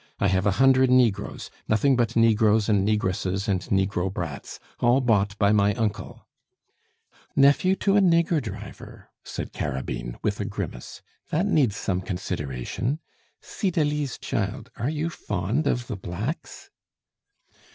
I 0.19 0.29
have 0.29 0.47
a 0.47 0.51
hundred 0.57 0.89
negroes 0.89 1.51
nothing 1.67 1.95
but 1.95 2.15
negroes 2.15 2.67
and 2.67 2.83
negresses 2.87 3.47
and 3.47 3.61
negro 3.65 4.11
brats, 4.11 4.59
all 4.79 4.99
bought 4.99 5.37
by 5.37 5.51
my 5.51 5.75
uncle" 5.75 6.25
"Nephew 7.45 7.75
to 7.75 7.97
a 7.97 8.01
nigger 8.01 8.41
driver," 8.41 9.09
said 9.23 9.53
Carabine, 9.53 10.17
with 10.23 10.39
a 10.39 10.45
grimace. 10.45 11.03
"That 11.29 11.45
needs 11.45 11.75
some 11.75 12.01
consideration. 12.01 12.99
Cydalise, 13.43 14.17
child, 14.19 14.71
are 14.75 14.89
you 14.89 15.11
fond 15.11 15.67
of 15.67 15.85
the 15.85 15.97
blacks?" 15.97 16.71